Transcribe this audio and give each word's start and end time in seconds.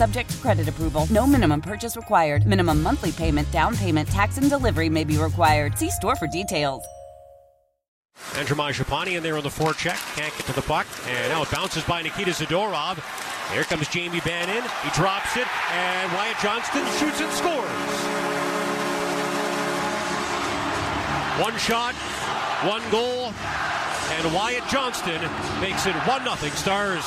Subject 0.00 0.30
to 0.30 0.36
credit 0.38 0.66
approval. 0.66 1.06
No 1.10 1.26
minimum 1.26 1.60
purchase 1.60 1.94
required. 1.94 2.46
Minimum 2.46 2.82
monthly 2.82 3.12
payment, 3.12 3.50
down 3.50 3.76
payment, 3.76 4.08
tax, 4.08 4.38
and 4.38 4.48
delivery 4.48 4.88
may 4.88 5.04
be 5.04 5.18
required. 5.18 5.76
See 5.76 5.90
store 5.90 6.16
for 6.16 6.26
details. 6.26 6.82
And 8.34 8.48
Shapani 8.48 9.18
in 9.18 9.22
there 9.22 9.36
on 9.36 9.42
the 9.42 9.50
forecheck. 9.50 10.00
Can't 10.16 10.34
get 10.34 10.46
to 10.46 10.54
the 10.54 10.62
puck. 10.62 10.86
And 11.06 11.28
now 11.28 11.42
it 11.42 11.50
bounces 11.50 11.84
by 11.84 12.00
Nikita 12.00 12.30
Zadorov. 12.30 12.96
Here 13.52 13.64
comes 13.64 13.88
Jamie 13.88 14.20
Bannon. 14.20 14.62
He 14.84 14.90
drops 14.92 15.36
it. 15.36 15.46
And 15.70 16.10
Wyatt 16.14 16.38
Johnston 16.40 16.86
shoots 16.96 17.20
and 17.20 17.30
scores. 17.32 17.68
One 21.44 21.58
shot, 21.58 21.94
one 22.64 22.82
goal. 22.90 23.34
And 24.16 24.34
Wyatt 24.34 24.66
Johnston 24.70 25.20
makes 25.60 25.84
it 25.84 25.94
1 25.94 26.38
0 26.38 26.54
Stars. 26.54 27.04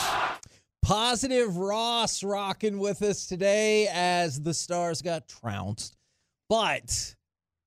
Positive 0.83 1.55
Ross 1.55 2.23
rocking 2.23 2.77
with 2.77 3.01
us 3.01 3.25
today 3.25 3.87
as 3.91 4.41
the 4.41 4.53
Stars 4.53 5.01
got 5.01 5.29
trounced. 5.29 5.95
But 6.49 7.15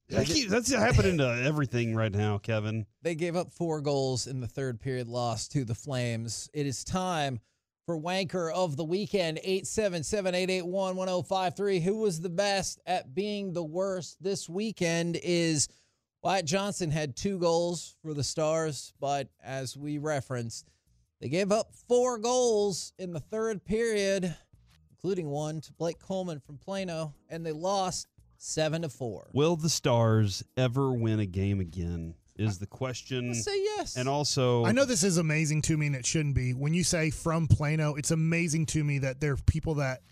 That 0.09 0.27
keeps- 0.27 0.51
that's 0.51 0.71
happening 0.71 1.17
to 1.19 1.27
everything 1.27 1.95
right 1.95 2.13
now, 2.13 2.37
Kevin. 2.39 2.87
they 3.03 3.15
gave 3.15 3.35
up 3.35 3.53
four 3.53 3.81
goals 3.81 4.27
in 4.27 4.41
the 4.41 4.47
third 4.47 4.79
period 4.81 5.09
loss 5.09 5.49
to 5.49 5.65
the 5.65 5.75
Flames. 5.75 6.49
It 6.53 6.67
is 6.67 6.85
time 6.85 7.41
for 7.87 7.99
Wanker 7.99 8.53
of 8.53 8.77
the 8.77 8.85
Weekend 8.85 9.39
877 9.43 10.35
881 10.35 10.95
1053. 10.97 11.81
Who 11.81 11.97
was 11.99 12.21
the 12.21 12.29
best 12.29 12.81
at 12.87 13.15
being 13.15 13.53
the 13.55 13.65
worst 13.65 14.23
this 14.23 14.47
weekend 14.49 15.17
is 15.23 15.69
Wyatt 16.23 16.45
Johnston 16.45 16.91
had 16.91 17.17
two 17.17 17.39
goals 17.39 17.97
for 18.03 18.13
the 18.13 18.25
Stars, 18.25 18.93
but 19.01 19.29
as 19.43 19.77
we 19.77 19.97
referenced, 19.99 20.69
they 21.21 21.29
gave 21.29 21.53
up 21.53 21.73
four 21.89 22.19
goals 22.19 22.93
in 22.99 23.13
the 23.13 23.21
third 23.21 23.65
period, 23.65 24.35
including 24.91 25.29
one 25.29 25.61
to 25.63 25.73
Blake 25.75 25.99
Coleman 25.99 26.41
from 26.41 26.59
Plano, 26.59 27.15
and 27.29 27.45
they 27.45 27.53
lost 27.53 28.09
seven 28.39 28.83
to 28.83 28.89
four. 28.89 29.29
Will 29.33 29.57
the 29.57 29.69
Stars 29.69 30.43
ever 30.57 30.93
win 30.93 31.21
a 31.21 31.27
game 31.27 31.61
again? 31.61 32.15
Is 32.39 32.59
the 32.59 32.67
question. 32.67 33.29
Let's 33.29 33.45
say 33.45 33.57
yes. 33.57 33.97
And 33.97 34.11
also, 34.11 34.63
I 34.67 34.73
know 34.73 34.85
this 34.85 35.03
is 35.03 35.17
amazing 35.17 35.63
to 35.63 35.77
me 35.79 35.87
and 35.87 35.97
it 35.97 36.05
shouldn't 36.05 36.35
be. 36.35 36.53
When 36.53 36.75
you 36.75 36.85
say 36.85 37.09
from 37.09 37.47
Plano, 37.47 37.95
it's 37.95 38.11
amazing 38.11 38.67
to 38.67 38.85
me 38.85 38.99
that 38.99 39.21
there 39.21 39.33
are 39.33 39.39
people 39.47 39.77
that 39.77 40.03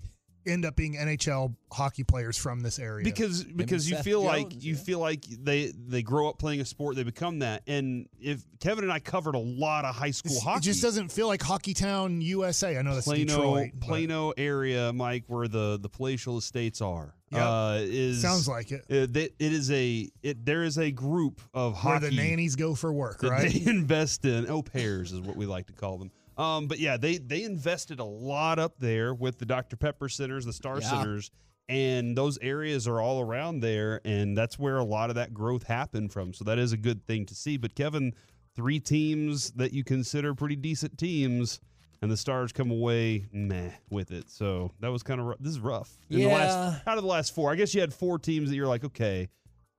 end 0.47 0.65
up 0.65 0.77
being 0.77 0.95
NHL 0.95 1.55
hockey 1.73 2.05
players 2.05 2.37
from 2.39 2.61
this 2.61 2.79
area. 2.79 3.03
because 3.05 3.45
because 3.45 3.89
you 3.89 3.97
Seth 3.97 4.05
feel 4.05 4.23
like 4.23 4.51
Jones, 4.51 4.65
you 4.65 4.75
yeah. 4.75 4.81
feel 4.81 4.99
like 5.01 5.25
they 5.25 5.73
they 5.77 6.03
grow 6.03 6.29
up 6.29 6.39
playing 6.39 6.61
a 6.61 6.65
sport, 6.65 6.97
they 6.97 7.03
become 7.03 7.41
that. 7.41 7.63
And 7.67 8.09
if 8.21 8.43
Kevin 8.61 8.85
and 8.85 8.93
I 8.93 9.01
covered 9.01 9.35
a 9.35 9.39
lot 9.41 9.85
of 9.85 9.95
high 9.95 10.11
school 10.13 10.33
It's- 10.33 10.45
hockey, 10.45 10.59
it 10.59 10.63
just 10.63 10.83
doesn't 10.83 11.11
feel 11.11 11.27
like 11.27 11.43
Hockey 11.43 11.75
Town, 11.75 12.21
USA. 12.21 12.77
I 12.79 12.83
know 12.83 12.95
that's 12.95 13.07
Plano 13.07 13.25
Detroit. 13.25 13.71
but 13.75 13.87
Plano 13.89 14.33
area, 14.37 14.93
Mike, 14.93 15.25
where 15.27 15.49
the 15.49 15.79
the 15.81 15.89
palatial 15.89 16.39
estates 16.39 16.81
are. 16.81 17.15
Yep. 17.31 17.43
Uh, 17.43 17.77
is 17.81 18.23
Sounds 18.23 18.47
like 18.47 18.71
it. 18.71 18.83
uh, 18.89 19.07
that 19.11 19.33
it 19.39 19.53
is 19.53 19.69
a 19.73 20.09
it 20.23 20.45
there 20.45 20.63
is 20.63 20.79
a 20.79 20.93
group 20.93 21.41
of 21.53 21.73
Where 21.73 21.95
hockey 21.95 22.11
the 22.11 22.17
nannies 22.17 22.55
go 22.55 22.75
for 22.77 22.93
work, 22.93 23.23
right? 23.25 23.51
they 23.53 23.63
invest 23.71 24.25
in. 24.25 24.49
Au 24.49 24.63
pairs 24.63 25.11
is 25.13 25.21
what 25.21 25.35
we 25.37 25.45
like 25.47 25.67
to 25.67 25.73
call 25.73 25.99
them. 25.99 26.13
Um, 26.37 26.67
but 26.67 26.79
yeah, 26.79 26.97
they 26.97 27.19
they 27.19 27.43
invested 27.45 28.01
a 28.01 28.05
lot 28.05 28.59
up 28.59 28.79
there 28.79 29.15
with 29.15 29.39
the 29.39 29.47
Dr 29.47 29.77
Pepper 29.77 30.09
centers, 30.09 30.45
the 30.45 30.53
Star 30.53 30.81
Yeah. 30.81 30.91
centers, 30.91 31.31
and 31.69 32.17
those 32.17 32.39
areas 32.39 32.87
are 32.89 33.01
all 33.01 33.21
around 33.21 33.61
there, 33.61 34.01
and 34.05 34.37
that's 34.37 34.59
where 34.59 34.79
a 34.79 34.85
lot 34.85 35.11
of 35.11 35.17
that 35.17 35.33
growth 35.33 35.65
happened 35.65 36.13
from. 36.13 36.33
So 36.35 36.45
that 36.45 36.59
is 36.59 36.73
a 36.73 36.77
good 36.77 37.07
thing 37.07 37.25
to 37.27 37.35
see. 37.35 37.57
But 37.57 37.75
Kevin, 37.75 38.13
three 38.57 38.81
teams 38.81 39.51
that 39.53 39.73
you 39.73 39.85
consider 39.85 40.35
pretty 40.35 40.57
decent 40.57 40.99
teams. 40.99 41.61
And 42.03 42.11
the 42.11 42.19
Stars 42.19 42.53
come 42.53 42.71
away 42.71 43.25
meh 43.33 43.71
with 43.89 44.11
it, 44.11 44.29
so 44.29 44.73
that 44.81 44.89
was 44.89 45.03
kind 45.03 45.21
of 45.21 45.27
rough. 45.27 45.39
This 45.41 45.53
is 45.53 45.61
rough. 45.61 45.97
In 46.11 46.19
the 46.21 46.27
last, 46.27 46.51
Yeah. 46.85 46.93
out 46.93 46.99
of 46.99 47.03
the 47.03 47.09
last 47.09 47.35
four, 47.35 47.51
I 47.51 47.55
guess 47.55 47.75
you 47.75 47.81
had 47.81 47.95
four 47.95 48.19
teams 48.19 48.51
that 48.51 48.57
you're 48.57 48.67
like, 48.67 48.85
okay, 48.85 49.31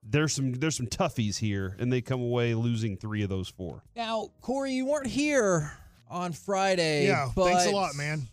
there's 0.01 0.33
some 0.33 0.53
there's 0.53 0.75
some 0.75 0.87
toughies 0.87 1.37
here, 1.37 1.75
and 1.77 1.93
they 1.93 2.01
come 2.01 2.21
away 2.21 2.55
losing 2.55 2.97
three 2.97 3.21
of 3.21 3.29
those 3.29 3.47
four. 3.47 3.83
Now, 3.95 4.29
Corey, 4.41 4.71
you 4.73 4.87
weren't 4.87 5.05
here 5.05 5.71
on 6.09 6.31
Friday. 6.33 7.07
yeah, 7.07 7.29
but... 7.35 7.45
thanks 7.45 7.65
a 7.65 7.71
lot, 7.71 7.95
man. 7.95 8.27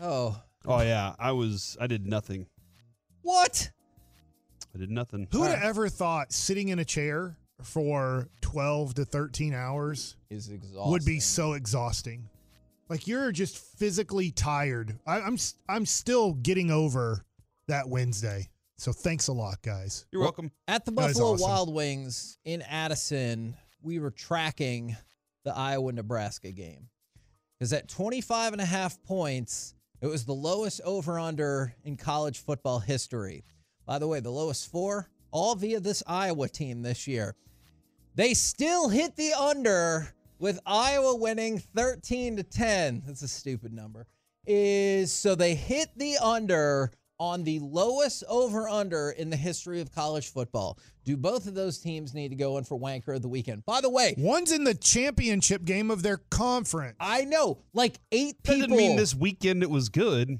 Oh, 0.00 0.40
Oh 0.68 0.82
yeah, 0.82 1.14
I 1.18 1.32
was 1.32 1.76
I 1.80 1.86
did 1.86 2.06
nothing. 2.06 2.46
what? 3.22 3.70
I 4.74 4.78
did 4.78 4.90
nothing. 4.90 5.26
Who 5.32 5.40
would 5.40 5.50
have 5.50 5.62
ever 5.62 5.88
thought 5.88 6.32
sitting 6.32 6.68
in 6.68 6.78
a 6.80 6.84
chair 6.84 7.36
for 7.62 8.28
12 8.42 8.94
to 8.94 9.04
13 9.04 9.54
hours 9.54 10.16
Is 10.28 10.50
exhausting. 10.50 10.90
would 10.90 11.04
be 11.04 11.20
so 11.20 11.52
exhausting? 11.54 12.28
Like 12.88 13.06
you're 13.06 13.32
just 13.32 13.56
physically 13.78 14.30
tired. 14.32 14.98
I, 15.06 15.20
I'm 15.20 15.34
s- 15.34 15.54
I'm 15.68 15.86
still 15.86 16.34
getting 16.34 16.70
over 16.70 17.24
that 17.68 17.88
Wednesday. 17.88 18.48
So 18.76 18.92
thanks 18.92 19.28
a 19.28 19.32
lot, 19.32 19.62
guys. 19.62 20.04
You're 20.12 20.20
Well, 20.20 20.26
welcome. 20.26 20.50
At 20.68 20.84
the 20.84 20.92
Buffalo 20.92 21.32
awesome. 21.32 21.48
Wild 21.48 21.74
Wings 21.74 22.38
in 22.44 22.60
Addison, 22.62 23.56
we 23.82 23.98
were 23.98 24.10
tracking 24.10 24.96
the 25.44 25.56
Iowa 25.56 25.92
Nebraska 25.92 26.52
game. 26.52 26.88
Because 27.58 27.72
at 27.72 27.88
25 27.88 28.52
and 28.52 28.60
a 28.60 28.66
half 28.66 29.02
points, 29.04 29.74
it 30.00 30.06
was 30.06 30.24
the 30.24 30.34
lowest 30.34 30.80
over 30.84 31.18
under 31.18 31.74
in 31.84 31.96
college 31.96 32.38
football 32.38 32.80
history. 32.80 33.44
By 33.86 33.98
the 33.98 34.08
way, 34.08 34.20
the 34.20 34.30
lowest 34.30 34.70
four, 34.70 35.08
all 35.30 35.54
via 35.54 35.80
this 35.80 36.02
Iowa 36.06 36.48
team 36.48 36.82
this 36.82 37.06
year. 37.06 37.34
They 38.14 38.34
still 38.34 38.88
hit 38.88 39.16
the 39.16 39.32
under 39.32 40.14
with 40.38 40.60
Iowa 40.66 41.16
winning 41.16 41.58
13 41.58 42.36
to 42.36 42.42
10. 42.42 43.02
That's 43.06 43.22
a 43.22 43.28
stupid 43.28 43.72
number. 43.72 44.06
Is 44.46 45.10
so 45.12 45.34
they 45.34 45.54
hit 45.54 45.88
the 45.96 46.16
under 46.18 46.92
on 47.18 47.44
the 47.44 47.58
lowest 47.60 48.24
over 48.28 48.68
under 48.68 49.10
in 49.10 49.30
the 49.30 49.36
history 49.36 49.80
of 49.80 49.92
college 49.92 50.32
football. 50.32 50.78
Do 51.04 51.16
both 51.16 51.46
of 51.46 51.54
those 51.54 51.78
teams 51.78 52.14
need 52.14 52.28
to 52.30 52.36
go 52.36 52.58
in 52.58 52.64
for 52.64 52.78
wanker 52.78 53.14
of 53.14 53.22
the 53.22 53.28
weekend? 53.28 53.64
By 53.64 53.80
the 53.80 53.90
way, 53.90 54.14
One's 54.18 54.52
in 54.52 54.64
the 54.64 54.74
championship 54.74 55.64
game 55.64 55.90
of 55.90 56.02
their 56.02 56.18
conference. 56.30 56.96
I 57.00 57.24
know 57.24 57.58
like 57.72 57.98
eight 58.12 58.36
That 58.42 58.52
people 58.54 58.68
didn't 58.68 58.76
mean 58.76 58.96
this 58.96 59.14
weekend 59.14 59.62
it 59.62 59.70
was 59.70 59.88
good. 59.88 60.38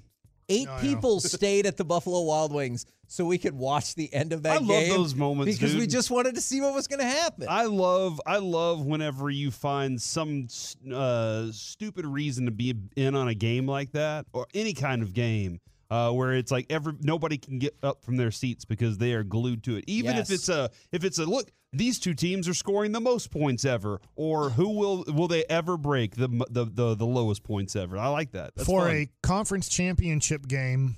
eight 0.48 0.66
No, 0.66 0.76
people 0.80 1.20
stayed 1.20 1.66
at 1.66 1.76
the 1.76 1.84
Buffalo 1.84 2.22
Wild 2.22 2.52
Wings 2.52 2.86
so 3.08 3.24
we 3.24 3.38
could 3.38 3.54
watch 3.54 3.94
the 3.94 4.12
end 4.12 4.32
of 4.32 4.42
that 4.42 4.56
I 4.56 4.58
love 4.58 4.88
those 4.88 5.14
moments, 5.14 5.56
because 5.56 5.76
we 5.76 5.86
just 5.86 6.10
wanted 6.10 6.34
to 6.34 6.40
see 6.40 6.60
what 6.60 6.74
was 6.74 6.88
going 6.88 6.98
to 6.98 7.06
happen. 7.06 7.46
I 7.48 7.64
love 7.66 8.20
I 8.26 8.38
love 8.38 8.84
whenever 8.84 9.30
you 9.30 9.50
find 9.50 10.00
some 10.00 10.48
uh, 10.92 11.46
stupid 11.52 12.04
reason 12.04 12.46
to 12.46 12.50
be 12.50 12.74
in 12.96 13.14
on 13.14 13.28
a 13.28 13.34
game 13.34 13.66
like 13.66 13.92
that 13.92 14.26
or 14.32 14.46
any 14.54 14.74
kind 14.74 15.02
of 15.02 15.12
game. 15.12 15.60
Uh, 15.88 16.10
where 16.10 16.32
it's 16.32 16.50
like 16.50 16.66
every 16.68 16.94
nobody 17.00 17.38
can 17.38 17.58
get 17.60 17.76
up 17.82 18.02
from 18.04 18.16
their 18.16 18.30
seats 18.32 18.64
because 18.64 18.98
they 18.98 19.12
are 19.12 19.22
glued 19.22 19.62
to 19.64 19.76
it. 19.76 19.84
Even 19.86 20.16
Yes. 20.16 20.30
if 20.30 20.34
it's 20.34 20.48
a 20.48 20.70
if 20.90 21.04
it's 21.04 21.18
a 21.18 21.24
look, 21.24 21.50
these 21.72 21.98
two 22.00 22.12
teams 22.14 22.48
are 22.48 22.54
scoring 22.54 22.90
the 22.92 23.00
most 23.00 23.30
points 23.30 23.64
ever, 23.64 24.00
or 24.16 24.50
who 24.50 24.70
will 24.70 25.04
will 25.06 25.28
they 25.28 25.44
ever 25.44 25.76
break 25.76 26.16
the 26.16 26.26
the 26.50 26.64
the, 26.64 26.94
the 26.96 27.06
lowest 27.06 27.44
points 27.44 27.76
ever? 27.76 27.96
I 27.98 28.08
like 28.08 28.32
that. 28.32 28.54
That's 28.56 28.66
for 28.66 28.86
fun. 28.86 28.90
a 28.96 29.08
conference 29.22 29.68
championship 29.68 30.48
game, 30.48 30.96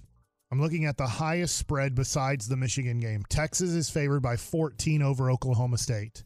I'm 0.50 0.60
looking 0.62 0.86
at 0.86 0.96
the 0.96 1.06
highest 1.06 1.58
spread 1.58 1.94
besides 1.94 2.48
the 2.48 2.56
Michigan 2.56 2.98
game. 2.98 3.24
Texas 3.28 3.70
is 3.72 3.90
favored 3.90 4.20
by 4.20 4.36
14 4.36 5.02
over 5.02 5.30
Oklahoma 5.30 5.76
State. 5.76 6.24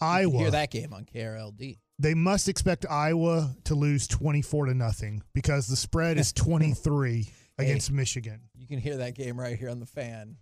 You 0.00 0.06
Iowa, 0.06 0.30
can 0.32 0.40
hear 0.40 0.50
that 0.50 0.70
game 0.70 0.92
on 0.92 1.06
KRLD. 1.06 1.78
they 1.98 2.12
must 2.14 2.48
expect 2.50 2.84
Iowa 2.90 3.54
to 3.64 3.74
lose 3.74 4.06
24 4.08 4.66
to 4.66 4.74
nothing 4.74 5.22
because 5.32 5.68
the 5.68 5.76
spread 5.76 6.18
is 6.18 6.32
23 6.34 7.30
against 7.58 7.90
Michigan. 7.92 8.40
You 8.58 8.66
can 8.66 8.78
hear 8.78 8.96
that 8.98 9.14
game 9.14 9.38
right 9.38 9.58
here 9.58 9.70
on 9.70 9.80
the 9.80 9.86
fan. 9.86 10.36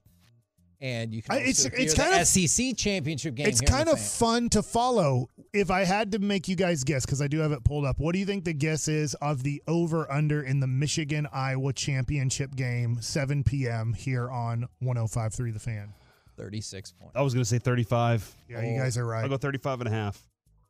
and 0.80 1.14
you 1.14 1.22
can 1.22 1.34
I- 1.34 1.36
it's- 1.38 1.62
hear 1.62 1.70
it's 1.76 1.94
the 1.94 2.02
kind 2.02 2.20
of- 2.20 2.26
SEC 2.26 2.74
championship 2.74 3.36
game. 3.36 3.46
It's 3.46 3.60
here 3.60 3.68
in 3.68 3.72
kind 3.72 3.86
the 3.86 3.92
of 3.92 4.00
fan. 4.00 4.08
fun 4.08 4.48
to 4.48 4.64
follow. 4.64 5.28
If 5.52 5.70
I 5.70 5.84
had 5.84 6.10
to 6.10 6.18
make 6.18 6.48
you 6.48 6.56
guys 6.56 6.82
guess, 6.82 7.06
because 7.06 7.22
I 7.22 7.28
do 7.28 7.38
have 7.38 7.52
it 7.52 7.62
pulled 7.62 7.84
up, 7.84 8.00
what 8.00 8.14
do 8.14 8.18
you 8.18 8.26
think 8.26 8.42
the 8.44 8.52
guess 8.52 8.88
is 8.88 9.14
of 9.22 9.44
the 9.44 9.62
over 9.68 10.10
under 10.10 10.42
in 10.42 10.58
the 10.58 10.66
Michigan 10.66 11.28
Iowa 11.32 11.72
championship 11.72 12.56
game, 12.56 13.00
7 13.00 13.44
p.m. 13.44 13.92
here 13.92 14.28
on 14.28 14.66
105.3 14.82 15.52
The 15.52 15.60
Fan? 15.60 15.94
36 16.36 16.90
points. 16.92 17.12
I 17.14 17.22
was 17.22 17.32
going 17.32 17.42
to 17.44 17.48
say 17.48 17.60
35. 17.60 18.34
Yeah, 18.48 18.62
you 18.62 18.76
guys 18.80 18.98
are 18.98 19.06
right. 19.06 19.22
I'll 19.22 19.28
go 19.28 19.36
35 19.36 19.82
and 19.82 19.88
a 19.88 19.92
half. 19.92 20.20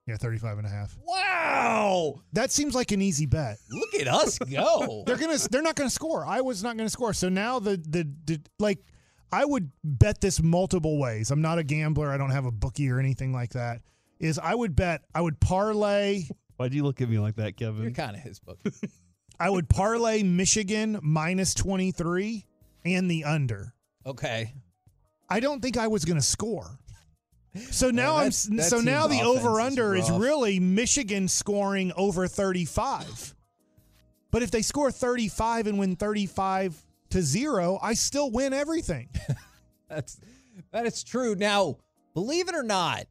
Yeah, 0.07 0.19
35 0.19 0.59
and 0.59 0.67
a 0.67 0.71
half. 0.71 0.95
Wow! 1.07 1.17
That 2.33 2.51
seems 2.51 2.75
like 2.75 2.93
an 2.93 3.03
easy 3.03 3.27
bet. 3.27 3.59
Look 3.71 3.95
at 4.01 4.09
us 4.09 4.39
go. 4.39 5.03
They're 5.07 5.17
gonna 5.17 5.39
they're 5.51 5.63
not 5.63 5.75
gonna 5.77 5.91
score. 5.91 6.25
I 6.27 6.41
was 6.41 6.63
not 6.63 6.77
gonna 6.77 6.89
score. 6.91 7.13
So 7.13 7.29
now 7.29 7.59
the, 7.59 7.77
the 7.77 8.09
the 8.25 8.41
like 8.59 8.79
I 9.31 9.45
would 9.45 9.71
bet 9.85 10.21
this 10.21 10.43
multiple 10.43 10.99
ways. 10.99 11.31
I'm 11.31 11.43
not 11.43 11.59
a 11.59 11.65
gambler. 11.65 12.11
I 12.11 12.17
don't 12.19 12.31
have 12.31 12.47
a 12.47 12.53
bookie 12.53 12.91
or 12.91 12.99
anything 12.99 13.33
like 13.33 13.51
that. 13.51 13.81
Is 14.21 14.39
I 14.39 14.55
would 14.55 14.77
bet 14.77 15.03
I 15.15 15.21
would 15.21 15.41
parlay 15.41 16.25
Why'd 16.57 16.75
you 16.75 16.85
look 16.85 17.01
at 17.01 17.09
me 17.09 17.19
like 17.19 17.37
that, 17.37 17.61
You're 17.61 17.73
Kevin? 17.73 17.95
kind 17.95 18.15
of 18.15 18.23
his 18.23 18.39
book. 18.39 18.59
I 19.41 19.51
would 19.51 19.69
parlay 19.69 20.23
Michigan 20.23 20.99
minus 21.03 21.55
23 21.55 22.47
and 22.85 23.11
the 23.11 23.25
under. 23.25 23.75
Okay. 24.07 24.55
I 25.29 25.41
don't 25.41 25.61
think 25.61 25.77
I 25.77 25.89
was 25.89 26.05
going 26.05 26.19
to 26.19 26.25
score. 26.25 26.79
So 27.71 27.91
now 27.91 28.17
I'm 28.17 28.33
so 28.33 28.81
now 28.81 29.07
the 29.07 29.23
over 29.23 29.61
under 29.61 29.95
is, 29.95 30.11
rough. 30.11 30.21
really 30.21 30.59
Michigan 30.59 31.29
scoring 31.29 31.93
over 31.97 32.27
35. 32.27 33.35
But 34.31 34.43
if 34.43 34.51
they 34.51 34.63
score 34.63 34.91
35 34.91 35.67
and 35.67 35.79
win 35.79 35.97
35 35.97 36.83
to 37.11 37.21
0, 37.21 37.79
I 37.83 37.93
still 37.93 38.31
win 38.31 38.55
everything. 38.55 39.11
That's 39.89 40.19
that 40.73 40.87
is 40.87 41.05
true. 41.05 41.35
Now, 41.35 41.77
believe 42.15 42.49
it 42.49 42.55
or 42.55 42.63
not, 42.63 43.05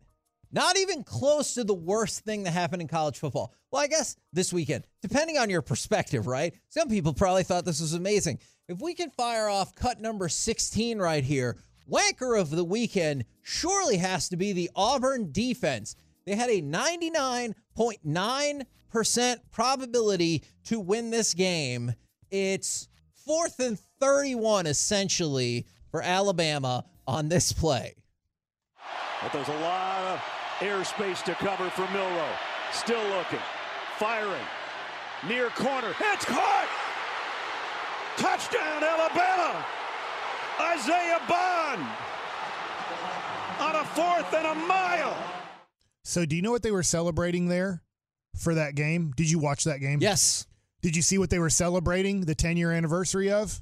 not 0.52 0.78
even 0.78 1.04
close 1.04 1.54
to 1.54 1.64
the 1.64 1.76
worst 1.76 2.26
thing 2.26 2.44
that 2.44 2.52
happened 2.52 2.82
in 2.82 2.88
college 2.88 3.20
football. 3.20 3.54
Well, 3.72 3.82
I 3.82 3.88
guess 3.88 4.16
this 4.34 4.52
weekend, 4.52 4.86
depending 5.02 5.38
on 5.38 5.50
your 5.50 5.62
perspective, 5.62 6.26
right? 6.28 6.54
Some 6.70 6.90
people 6.90 7.14
probably 7.14 7.44
thought 7.44 7.64
this 7.64 7.80
was 7.80 7.94
amazing. 7.94 8.40
If 8.68 8.82
we 8.82 8.96
can 8.96 9.12
fire 9.12 9.48
off 9.48 9.76
cut 9.76 10.02
number 10.02 10.28
16 10.28 11.00
right 11.00 11.24
here, 11.24 11.58
wanker 11.90 12.40
of 12.40 12.50
the 12.50 12.66
weekend 12.66 13.26
surely 13.44 13.98
has 13.98 14.30
to 14.30 14.38
be 14.38 14.54
the 14.54 14.72
Auburn 14.76 15.32
defense. 15.32 15.96
They 16.26 16.36
had 16.36 16.50
a 16.50 16.62
99.9% 16.62 19.38
probability 19.52 20.44
to 20.66 20.80
win 20.80 21.10
this 21.10 21.34
game. 21.34 21.96
It's 22.30 22.88
fourth 23.26 23.60
and 23.60 23.80
31 24.00 24.68
essentially 24.68 25.66
for 25.90 26.02
Alabama 26.02 26.86
on 27.08 27.30
this 27.30 27.52
play. 27.52 27.96
But 29.22 29.34
there's 29.34 29.50
a 29.50 29.60
lot 29.60 30.04
of 30.06 30.22
airspace 30.60 31.24
to 31.24 31.34
cover 31.36 31.70
for 31.70 31.88
Milroe. 31.92 32.34
Still 32.72 33.04
looking. 33.10 33.40
Firing. 33.98 34.46
Near 35.28 35.50
corner. 35.50 35.94
It's 36.00 36.26
caught! 36.26 36.70
Touchdown, 38.18 38.84
Alabama! 38.84 39.66
Isaiah 40.60 41.22
Bond! 41.28 41.86
On 43.62 43.76
a 43.76 43.86
fourth 43.86 44.34
and 44.34 44.48
a 44.48 44.56
mile! 44.56 45.16
So 46.04 46.26
do 46.26 46.36
you 46.36 46.42
know 46.42 46.52
what 46.52 46.64
they 46.64 46.72
were 46.72 46.84
celebrating 46.84 47.48
there 47.48 47.84
for 48.36 48.56
that 48.56 48.74
game? 48.76 49.14
Did 49.16 49.30
you 49.30 49.38
watch 49.40 49.66
that 49.66 49.80
game? 49.80 50.00
Yes. 50.02 50.48
Did 50.82 50.96
you 50.96 51.02
see 51.04 51.18
what 51.20 51.30
they 51.30 51.38
were 51.40 51.50
celebrating 51.52 52.22
the 52.22 52.34
10 52.34 52.58
year 52.58 52.72
anniversary 52.72 53.32
of? 53.32 53.62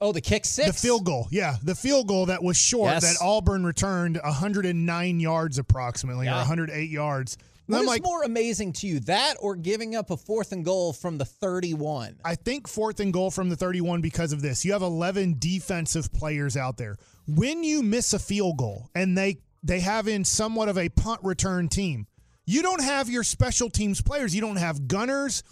Oh, 0.00 0.10
the 0.10 0.20
kick 0.20 0.44
six? 0.44 0.66
The 0.66 0.72
field 0.88 1.04
goal. 1.04 1.28
Yeah, 1.30 1.56
the 1.62 1.76
field 1.76 2.08
goal 2.08 2.26
that 2.26 2.42
was 2.42 2.56
short 2.56 2.90
Yes. 2.90 3.02
that 3.02 3.24
Auburn 3.24 3.64
returned 3.64 4.20
109 4.22 5.20
yards 5.20 5.58
approximately 5.58 6.26
or 6.26 6.30
Yeah. 6.30 6.38
108 6.38 6.90
yards. 6.90 7.36
And 7.66 7.72
What 7.74 7.78
I'm 7.78 7.84
is 7.84 7.88
like, 7.88 8.02
more 8.02 8.24
amazing 8.24 8.72
to 8.74 8.86
you, 8.88 9.00
that 9.00 9.36
or 9.40 9.54
giving 9.54 9.94
up 9.94 10.10
a 10.10 10.16
fourth 10.16 10.50
and 10.52 10.64
goal 10.64 10.92
from 10.92 11.16
the 11.18 11.24
31? 11.24 12.16
I 12.24 12.34
think 12.34 12.66
fourth 12.68 12.98
and 13.00 13.12
goal 13.12 13.30
from 13.30 13.48
the 13.48 13.56
31 13.56 14.00
because 14.02 14.32
of 14.32 14.42
this. 14.42 14.64
You 14.64 14.72
have 14.72 14.82
11 14.82 15.36
defensive 15.38 16.12
players 16.12 16.56
out 16.56 16.76
there. 16.76 16.96
When 17.26 17.64
you 17.64 17.82
miss 17.82 18.12
a 18.12 18.18
field 18.18 18.58
goal 18.58 18.90
and 18.94 19.16
they 19.16 19.38
they 19.62 19.80
have 19.80 20.08
in 20.08 20.24
somewhat 20.24 20.68
of 20.68 20.76
a 20.76 20.90
punt 20.90 21.20
return 21.22 21.68
team, 21.68 22.06
you 22.46 22.62
don't 22.62 22.82
have 22.82 23.08
your 23.08 23.22
special 23.22 23.70
teams 23.70 24.02
players. 24.02 24.34
You 24.34 24.42
don't 24.42 24.56
have 24.56 24.86
gunners. 24.86 25.42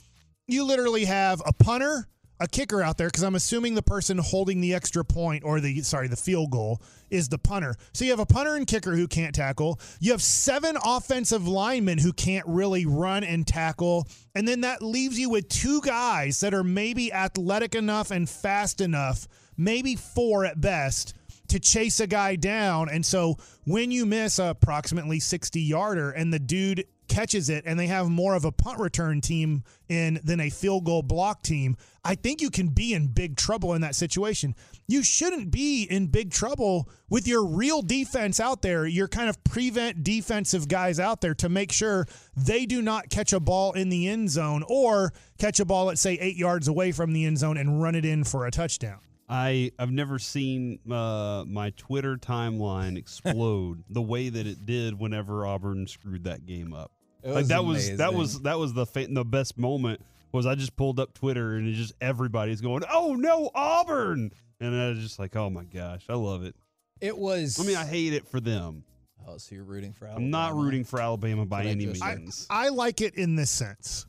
You 0.46 0.64
literally 0.64 1.06
have 1.06 1.40
a 1.46 1.52
punter, 1.52 2.08
a 2.38 2.46
kicker 2.46 2.82
out 2.82 2.98
there 2.98 3.06
because 3.06 3.22
I'm 3.22 3.36
assuming 3.36 3.74
the 3.74 3.82
person 3.82 4.18
holding 4.18 4.60
the 4.60 4.74
extra 4.74 5.04
point 5.04 5.44
or 5.44 5.60
the 5.60 5.80
sorry, 5.82 6.08
the 6.08 6.16
field 6.16 6.50
goal 6.50 6.82
is 7.08 7.28
the 7.28 7.38
punter. 7.38 7.76
So 7.94 8.04
you 8.04 8.10
have 8.10 8.20
a 8.20 8.26
punter 8.26 8.56
and 8.56 8.66
kicker 8.66 8.94
who 8.94 9.06
can't 9.06 9.34
tackle. 9.34 9.80
You 10.00 10.12
have 10.12 10.22
seven 10.22 10.76
offensive 10.84 11.46
linemen 11.48 11.98
who 11.98 12.12
can't 12.12 12.46
really 12.46 12.84
run 12.84 13.24
and 13.24 13.46
tackle. 13.46 14.06
And 14.34 14.46
then 14.46 14.62
that 14.62 14.82
leaves 14.82 15.18
you 15.18 15.30
with 15.30 15.48
two 15.48 15.80
guys 15.80 16.40
that 16.40 16.52
are 16.52 16.64
maybe 16.64 17.12
athletic 17.12 17.74
enough 17.74 18.10
and 18.10 18.28
fast 18.28 18.80
enough, 18.80 19.28
maybe 19.56 19.96
four 19.96 20.44
at 20.44 20.60
best, 20.60 21.14
to 21.48 21.60
chase 21.60 22.00
a 22.00 22.06
guy 22.06 22.36
down. 22.36 22.88
And 22.88 23.04
so 23.04 23.36
when 23.64 23.90
you 23.90 24.06
miss 24.06 24.38
a 24.38 24.52
approximately 24.52 25.18
60 25.18 25.60
yarder 25.60 26.10
and 26.10 26.32
the 26.32 26.38
dude 26.38 26.86
catches 27.08 27.50
it 27.50 27.64
and 27.66 27.78
they 27.78 27.88
have 27.88 28.08
more 28.08 28.34
of 28.34 28.44
a 28.44 28.52
punt 28.52 28.78
return 28.78 29.20
team 29.20 29.64
in 29.88 30.18
than 30.24 30.40
a 30.40 30.48
field 30.48 30.84
goal 30.84 31.02
block 31.02 31.42
team, 31.42 31.76
I 32.04 32.14
think 32.14 32.40
you 32.40 32.50
can 32.50 32.68
be 32.68 32.94
in 32.94 33.08
big 33.08 33.36
trouble 33.36 33.74
in 33.74 33.82
that 33.82 33.94
situation. 33.94 34.54
You 34.86 35.02
shouldn't 35.02 35.50
be 35.50 35.82
in 35.84 36.06
big 36.06 36.30
trouble 36.30 36.88
with 37.10 37.26
your 37.26 37.44
real 37.44 37.82
defense 37.82 38.40
out 38.40 38.62
there, 38.62 38.86
your 38.86 39.08
kind 39.08 39.28
of 39.28 39.42
prevent 39.44 40.02
defensive 40.04 40.68
guys 40.68 40.98
out 40.98 41.20
there 41.20 41.34
to 41.34 41.48
make 41.48 41.72
sure 41.72 42.06
they 42.36 42.66
do 42.66 42.80
not 42.80 43.10
catch 43.10 43.32
a 43.32 43.40
ball 43.40 43.72
in 43.72 43.88
the 43.88 44.08
end 44.08 44.30
zone 44.30 44.64
or 44.68 45.12
catch 45.38 45.60
a 45.60 45.64
ball, 45.64 45.86
let's 45.86 46.00
say, 46.00 46.14
eight 46.14 46.36
yards 46.36 46.68
away 46.68 46.92
from 46.92 47.12
the 47.12 47.24
end 47.24 47.38
zone 47.38 47.56
and 47.56 47.82
run 47.82 47.94
it 47.94 48.04
in 48.04 48.24
for 48.24 48.46
a 48.46 48.50
touchdown. 48.50 49.00
I 49.32 49.72
I've 49.78 49.90
never 49.90 50.18
seen 50.18 50.78
uh, 50.90 51.44
my 51.46 51.70
Twitter 51.70 52.16
timeline 52.16 52.98
explode 52.98 53.82
the 53.90 54.02
way 54.02 54.28
that 54.28 54.46
it 54.46 54.66
did 54.66 54.98
whenever 54.98 55.46
Auburn 55.46 55.86
screwed 55.86 56.24
that 56.24 56.44
game 56.44 56.74
up. 56.74 56.92
It 57.22 57.28
like 57.28 57.36
was 57.36 57.48
that 57.48 57.64
was 57.64 57.96
that 57.96 58.14
was 58.14 58.40
that 58.42 58.58
was 58.58 58.74
the 58.74 58.84
fa- 58.84 59.06
the 59.08 59.24
best 59.24 59.56
moment 59.56 60.02
was 60.32 60.44
I 60.44 60.54
just 60.54 60.76
pulled 60.76 61.00
up 61.00 61.14
Twitter 61.14 61.54
and 61.56 61.66
it 61.66 61.72
just 61.72 61.94
everybody's 62.00 62.60
going, 62.60 62.82
"Oh 62.90 63.14
no, 63.14 63.50
Auburn!" 63.54 64.32
And 64.60 64.74
I 64.74 64.90
was 64.90 64.98
just 64.98 65.18
like, 65.18 65.34
"Oh 65.34 65.48
my 65.48 65.64
gosh, 65.64 66.04
I 66.10 66.14
love 66.14 66.44
it." 66.44 66.54
It 67.00 67.16
was. 67.16 67.58
I 67.58 67.64
mean, 67.64 67.76
I 67.76 67.86
hate 67.86 68.12
it 68.12 68.28
for 68.28 68.38
them. 68.38 68.84
Oh, 69.26 69.38
so 69.38 69.54
you're 69.54 69.64
rooting 69.64 69.92
for 69.92 70.06
Alabama? 70.06 70.24
I'm 70.24 70.30
not 70.30 70.54
rooting 70.56 70.84
for 70.84 71.00
Alabama 71.00 71.46
by 71.46 71.64
any 71.64 71.86
just- 71.86 72.02
I- 72.02 72.16
means. 72.16 72.46
I 72.50 72.68
like 72.68 73.00
it 73.00 73.14
in 73.14 73.36
this 73.36 73.50
sense. 73.50 74.04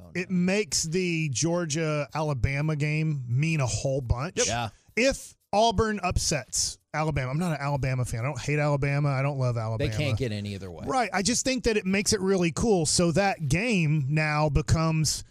Oh, 0.00 0.10
It 0.14 0.30
makes 0.30 0.84
the 0.84 1.28
Georgia 1.30 2.08
Alabama 2.14 2.76
game 2.76 3.24
mean 3.28 3.60
a 3.60 3.66
whole 3.66 4.00
bunch. 4.00 4.46
Yeah. 4.46 4.70
If 4.96 5.34
Auburn 5.52 6.00
upsets 6.02 6.78
Alabama, 6.92 7.30
I'm 7.30 7.38
not 7.38 7.52
an 7.52 7.58
Alabama 7.60 8.04
fan. 8.04 8.20
I 8.20 8.24
don't 8.24 8.40
hate 8.40 8.58
Alabama. 8.58 9.10
I 9.10 9.22
don't 9.22 9.38
love 9.38 9.56
Alabama. 9.56 9.90
They 9.90 9.96
can't 9.96 10.18
get 10.18 10.32
any 10.32 10.54
other 10.54 10.70
way. 10.70 10.84
Right. 10.86 11.10
I 11.12 11.22
just 11.22 11.44
think 11.44 11.64
that 11.64 11.76
it 11.76 11.86
makes 11.86 12.12
it 12.12 12.20
really 12.20 12.52
cool. 12.52 12.86
So 12.86 13.12
that 13.12 13.48
game 13.48 14.06
now 14.08 14.48
becomes 14.48 15.24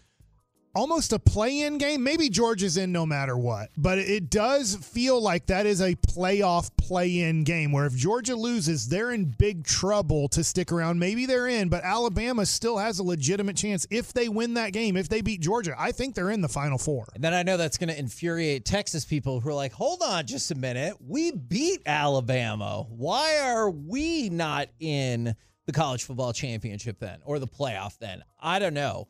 almost 0.77 1.11
a 1.11 1.17
play 1.17 1.61
in 1.61 1.79
game. 1.79 2.03
Maybe 2.03 2.29
Georgia's 2.29 2.77
in 2.77 2.91
no 2.91 3.03
matter 3.03 3.35
what, 3.35 3.69
but 3.77 3.97
it 3.97 4.29
does 4.29 4.75
feel 4.75 5.19
like 5.19 5.47
that 5.47 5.65
is 5.65 5.81
a 5.81 5.95
playoff 5.95 6.69
play 6.77 7.21
in 7.21 7.43
game 7.43 7.71
where 7.71 7.87
if 7.87 7.95
Georgia 7.95 8.35
loses, 8.35 8.87
they're 8.87 9.11
in 9.11 9.25
big 9.25 9.65
trouble 9.65 10.27
to 10.29 10.43
stick 10.43 10.71
around. 10.71 10.99
Maybe 10.99 11.25
they're 11.25 11.47
in, 11.47 11.69
but 11.69 11.83
Alabama 11.83 12.45
still 12.45 12.77
has 12.77 12.99
a 12.99 13.03
legitimate 13.03 13.57
chance 13.57 13.87
if 13.89 14.13
they 14.13 14.29
win 14.29 14.53
that 14.53 14.71
game, 14.71 14.95
if 14.95 15.09
they 15.09 15.21
beat 15.21 15.41
Georgia. 15.41 15.73
I 15.77 15.91
think 15.91 16.13
they're 16.13 16.29
in 16.29 16.41
the 16.41 16.47
final 16.47 16.77
four. 16.77 17.07
And 17.15 17.23
then 17.23 17.33
I 17.33 17.41
know 17.41 17.57
that's 17.57 17.79
going 17.79 17.89
to 17.89 17.97
infuriate 17.97 18.63
Texas 18.63 19.03
people 19.03 19.39
who 19.39 19.49
are 19.49 19.55
like, 19.55 19.73
hold 19.73 20.03
on 20.03 20.27
just 20.27 20.51
a 20.51 20.55
minute. 20.55 20.95
We 21.01 21.31
beat 21.31 21.81
Alabama. 21.87 22.85
Why 22.87 23.39
are 23.39 23.71
we 23.71 24.29
not 24.29 24.69
in 24.79 25.35
the 25.65 25.71
college 25.73 26.03
football 26.03 26.33
championship 26.33 26.99
then 26.99 27.19
or 27.25 27.39
the 27.39 27.47
playoff 27.47 27.97
then? 27.97 28.21
I 28.39 28.59
don't 28.59 28.75
know. 28.75 29.07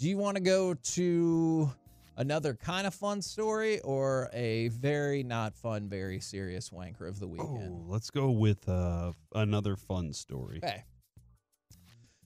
Do 0.00 0.08
you 0.08 0.16
want 0.16 0.38
to 0.38 0.42
go 0.42 0.72
to 0.72 1.70
another 2.16 2.54
kind 2.54 2.86
of 2.86 2.94
fun 2.94 3.20
story 3.20 3.80
or 3.80 4.30
a 4.32 4.68
very 4.68 5.22
not 5.22 5.54
fun, 5.54 5.90
very 5.90 6.20
serious 6.20 6.70
wanker 6.70 7.06
of 7.06 7.20
the 7.20 7.28
weekend? 7.28 7.68
Oh, 7.70 7.84
let's 7.86 8.08
go 8.08 8.30
with 8.30 8.66
uh, 8.66 9.12
another 9.34 9.76
fun 9.76 10.14
story. 10.14 10.62
Okay. 10.64 10.84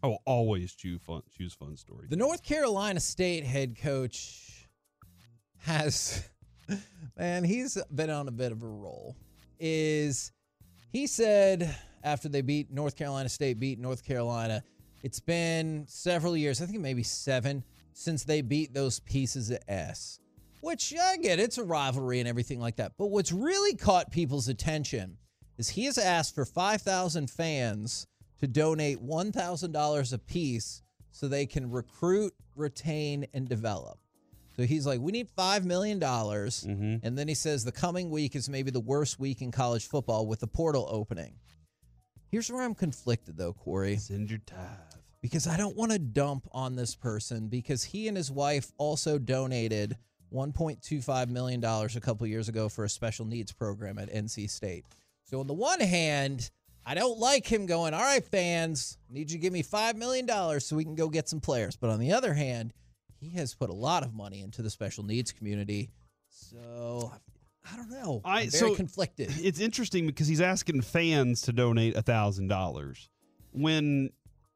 I 0.04 0.06
will 0.06 0.22
always 0.24 0.72
choose 0.72 1.00
fun 1.02 1.22
choose 1.36 1.52
fun 1.52 1.76
story. 1.76 2.06
The 2.08 2.14
North 2.14 2.44
Carolina 2.44 3.00
State 3.00 3.42
head 3.42 3.76
coach 3.76 4.68
has, 5.58 6.28
man, 7.18 7.42
he's 7.42 7.76
been 7.92 8.08
on 8.08 8.28
a 8.28 8.32
bit 8.32 8.52
of 8.52 8.62
a 8.62 8.68
roll. 8.68 9.16
Is 9.58 10.30
he 10.92 11.08
said 11.08 11.74
after 12.04 12.28
they 12.28 12.42
beat 12.42 12.70
North 12.70 12.94
Carolina 12.94 13.28
State, 13.28 13.58
beat 13.58 13.80
North 13.80 14.04
Carolina, 14.04 14.62
it's 15.04 15.20
been 15.20 15.84
several 15.86 16.34
years, 16.34 16.62
I 16.62 16.66
think 16.66 16.80
maybe 16.80 17.02
seven, 17.02 17.62
since 17.92 18.24
they 18.24 18.40
beat 18.40 18.72
those 18.72 19.00
pieces 19.00 19.50
of 19.50 19.58
S. 19.68 20.18
Which 20.62 20.94
I 20.98 21.18
get, 21.18 21.38
it's 21.38 21.58
a 21.58 21.62
rivalry 21.62 22.20
and 22.20 22.28
everything 22.28 22.58
like 22.58 22.76
that. 22.76 22.92
But 22.96 23.08
what's 23.08 23.30
really 23.30 23.76
caught 23.76 24.10
people's 24.10 24.48
attention 24.48 25.18
is 25.58 25.68
he 25.68 25.84
has 25.84 25.98
asked 25.98 26.34
for 26.34 26.46
5,000 26.46 27.28
fans 27.28 28.06
to 28.40 28.46
donate 28.46 29.04
$1,000 29.04 30.12
apiece 30.14 30.82
so 31.10 31.28
they 31.28 31.44
can 31.44 31.70
recruit, 31.70 32.32
retain, 32.56 33.26
and 33.34 33.46
develop. 33.46 33.98
So 34.56 34.62
he's 34.62 34.86
like, 34.86 35.00
we 35.00 35.12
need 35.12 35.28
$5 35.36 35.64
million. 35.64 36.00
Mm-hmm. 36.00 37.06
And 37.06 37.18
then 37.18 37.28
he 37.28 37.34
says 37.34 37.62
the 37.62 37.72
coming 37.72 38.08
week 38.08 38.34
is 38.34 38.48
maybe 38.48 38.70
the 38.70 38.80
worst 38.80 39.20
week 39.20 39.42
in 39.42 39.52
college 39.52 39.86
football 39.86 40.26
with 40.26 40.40
the 40.40 40.46
portal 40.46 40.88
opening. 40.90 41.34
Here's 42.30 42.50
where 42.50 42.62
I'm 42.62 42.74
conflicted, 42.74 43.36
though, 43.36 43.52
Corey 43.52 43.98
Send 43.98 44.30
your 44.30 44.40
tithe. 44.46 44.93
Because 45.24 45.46
I 45.46 45.56
don't 45.56 45.74
want 45.74 45.90
to 45.90 45.98
dump 45.98 46.46
on 46.52 46.76
this 46.76 46.94
person 46.94 47.48
because 47.48 47.82
he 47.82 48.08
and 48.08 48.16
his 48.16 48.30
wife 48.30 48.70
also 48.76 49.18
donated 49.18 49.96
$1.25 50.30 51.30
million 51.30 51.64
a 51.64 52.00
couple 52.02 52.26
years 52.26 52.50
ago 52.50 52.68
for 52.68 52.84
a 52.84 52.90
special 52.90 53.24
needs 53.24 53.50
program 53.50 53.98
at 53.98 54.12
NC 54.12 54.50
State. 54.50 54.84
So, 55.22 55.40
on 55.40 55.46
the 55.46 55.54
one 55.54 55.80
hand, 55.80 56.50
I 56.84 56.92
don't 56.92 57.18
like 57.18 57.50
him 57.50 57.64
going, 57.64 57.94
All 57.94 58.02
right, 58.02 58.22
fans, 58.22 58.98
need 59.08 59.30
you 59.30 59.38
to 59.38 59.40
give 59.40 59.54
me 59.54 59.62
$5 59.62 59.94
million 59.94 60.28
so 60.60 60.76
we 60.76 60.84
can 60.84 60.94
go 60.94 61.08
get 61.08 61.26
some 61.26 61.40
players. 61.40 61.74
But 61.74 61.88
on 61.88 62.00
the 62.00 62.12
other 62.12 62.34
hand, 62.34 62.74
he 63.18 63.30
has 63.30 63.54
put 63.54 63.70
a 63.70 63.74
lot 63.74 64.02
of 64.02 64.12
money 64.12 64.42
into 64.42 64.60
the 64.60 64.68
special 64.68 65.04
needs 65.04 65.32
community. 65.32 65.88
So, 66.28 67.10
I 67.72 67.76
don't 67.76 67.90
know. 67.90 68.20
I- 68.26 68.42
I'm 68.42 68.50
very 68.50 68.72
so- 68.72 68.74
conflicted. 68.74 69.32
It's 69.38 69.58
interesting 69.58 70.06
because 70.06 70.26
he's 70.26 70.42
asking 70.42 70.82
fans 70.82 71.40
to 71.42 71.52
donate 71.54 71.96
a 71.96 72.02
thousand 72.02 72.48
dollars 72.48 73.08
when 73.52 74.10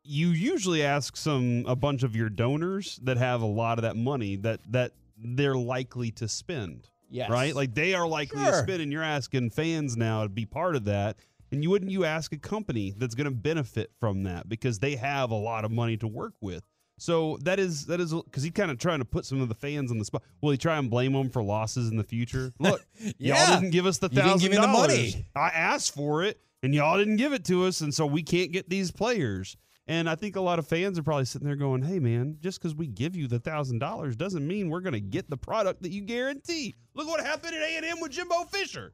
you 0.08 0.28
usually 0.30 0.82
ask 0.82 1.16
some 1.16 1.64
a 1.68 1.76
bunch 1.76 2.02
of 2.02 2.16
your 2.16 2.28
donors 2.30 2.98
that 3.04 3.16
have 3.18 3.42
a 3.42 3.46
lot 3.46 3.78
of 3.78 3.82
that 3.82 3.96
money 3.96 4.36
that 4.36 4.60
that 4.72 4.92
they're 5.16 5.56
likely 5.56 6.10
to 6.12 6.26
spend. 6.28 6.88
Yes. 7.10 7.30
Right? 7.30 7.54
Like 7.54 7.74
they 7.74 7.94
are 7.94 8.06
likely 8.06 8.44
to 8.44 8.54
spend 8.54 8.82
and 8.82 8.92
you're 8.92 9.02
asking 9.02 9.50
fans 9.50 9.96
now 9.96 10.22
to 10.22 10.28
be 10.28 10.46
part 10.46 10.76
of 10.76 10.84
that. 10.86 11.16
And 11.50 11.62
you 11.62 11.70
wouldn't 11.70 11.90
you 11.90 12.04
ask 12.04 12.32
a 12.32 12.38
company 12.38 12.94
that's 12.96 13.14
going 13.14 13.24
to 13.24 13.30
benefit 13.30 13.90
from 13.98 14.24
that 14.24 14.48
because 14.48 14.78
they 14.78 14.96
have 14.96 15.30
a 15.30 15.34
lot 15.34 15.64
of 15.64 15.70
money 15.70 15.96
to 15.98 16.06
work 16.06 16.34
with. 16.42 16.62
So 16.98 17.38
that 17.42 17.58
is 17.58 17.86
that 17.86 18.00
is 18.00 18.12
because 18.12 18.42
he's 18.42 18.52
kind 18.52 18.70
of 18.70 18.78
trying 18.78 18.98
to 18.98 19.04
put 19.04 19.24
some 19.24 19.40
of 19.40 19.48
the 19.48 19.54
fans 19.54 19.90
on 19.90 19.98
the 19.98 20.04
spot. 20.04 20.22
Will 20.42 20.50
he 20.50 20.58
try 20.58 20.76
and 20.78 20.90
blame 20.90 21.12
them 21.12 21.30
for 21.30 21.42
losses 21.42 21.90
in 21.90 21.96
the 21.96 22.04
future? 22.04 22.52
Look, 22.60 22.84
Yeah. 23.18 23.50
y'all 23.50 23.60
didn't 23.60 23.72
give 23.72 23.86
us 23.86 23.98
the 23.98 24.08
thousand 24.08 24.40
give 24.40 24.50
me 24.50 24.56
the 24.56 24.66
dollars. 24.66 24.88
money. 25.14 25.26
I 25.36 25.48
asked 25.48 25.94
for 25.94 26.22
it, 26.24 26.40
and 26.62 26.74
y'all 26.74 26.98
didn't 26.98 27.16
give 27.16 27.32
it 27.32 27.44
to 27.46 27.66
us, 27.66 27.80
and 27.82 27.94
so 27.94 28.04
we 28.04 28.22
can't 28.22 28.52
get 28.52 28.68
these 28.68 28.90
players. 28.90 29.56
And 29.88 30.08
I 30.08 30.14
think 30.16 30.36
a 30.36 30.40
lot 30.40 30.58
of 30.58 30.66
fans 30.68 30.98
are 30.98 31.02
probably 31.02 31.24
sitting 31.24 31.46
there 31.46 31.56
going, 31.56 31.82
"Hey, 31.82 31.98
man, 31.98 32.36
just 32.40 32.60
because 32.60 32.74
we 32.74 32.86
give 32.86 33.16
you 33.16 33.26
the 33.26 33.38
thousand 33.40 33.78
dollars 33.78 34.16
doesn't 34.16 34.46
mean 34.46 34.68
we're 34.68 34.82
going 34.82 34.92
to 34.92 35.00
get 35.00 35.28
the 35.30 35.36
product 35.38 35.82
that 35.82 35.90
you 35.90 36.02
guarantee." 36.02 36.74
Look 36.94 37.08
what 37.08 37.24
happened 37.24 37.54
at 37.54 37.62
A 37.62 37.76
and 37.78 37.86
M 37.86 38.00
with 38.00 38.12
Jimbo 38.12 38.44
Fisher. 38.44 38.92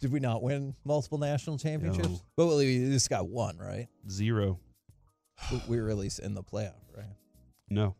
Did 0.00 0.10
we 0.12 0.18
not 0.18 0.42
win 0.42 0.74
multiple 0.84 1.18
national 1.18 1.58
championships? 1.58 2.08
No. 2.08 2.20
But 2.36 2.56
we 2.56 2.86
just 2.90 3.08
got 3.08 3.28
one, 3.28 3.56
right? 3.56 3.86
Zero. 4.10 4.58
We- 5.52 5.62
We 5.68 5.80
were 5.80 5.90
at 5.90 5.96
least 5.96 6.18
in 6.18 6.34
the 6.34 6.42
playoff, 6.42 6.74
right? 6.96 7.06
No. 7.70 7.94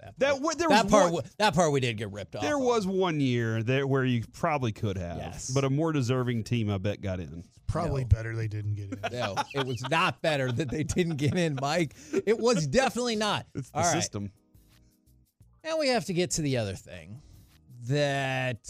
That 0.00 0.18
That 0.18 0.30
part, 0.32 0.42
wa- 0.42 0.54
there 0.56 0.68
that 0.68 0.84
was 0.84 0.90
part, 0.92 1.12
one- 1.12 1.24
that 1.38 1.54
part 1.54 1.72
we 1.72 1.80
did 1.80 1.96
get 1.96 2.10
ripped 2.10 2.34
off. 2.36 2.42
There 2.42 2.56
on. 2.56 2.64
was 2.64 2.86
one 2.86 3.20
year 3.20 3.62
there 3.62 3.86
where 3.86 4.04
you 4.04 4.24
probably 4.32 4.72
could 4.72 4.96
have, 4.96 5.18
Yes. 5.18 5.50
but 5.50 5.64
a 5.64 5.70
more 5.70 5.92
deserving 5.92 6.44
team, 6.44 6.70
I 6.70 6.78
bet, 6.78 7.00
got 7.00 7.20
in. 7.20 7.44
Probably 7.66 8.02
No. 8.02 8.08
better 8.08 8.34
they 8.34 8.48
didn't 8.48 8.74
get 8.74 8.92
in. 8.92 8.98
No, 9.18 9.36
it 9.54 9.66
was 9.66 9.80
not 9.90 10.20
better 10.22 10.50
that 10.50 10.70
they 10.70 10.82
didn't 10.84 11.16
get 11.16 11.34
in, 11.36 11.56
Mike. 11.60 11.94
It 12.26 12.38
was 12.38 12.66
definitely 12.66 13.16
not. 13.16 13.46
It's 13.54 13.70
the 13.70 13.78
All 13.78 13.84
right. 13.84 13.92
system. 13.92 14.32
Now 15.62 15.78
we 15.78 15.88
have 15.88 16.06
to 16.06 16.12
get 16.14 16.30
to 16.32 16.42
the 16.42 16.56
other 16.56 16.74
thing 16.74 17.20
that 17.88 18.68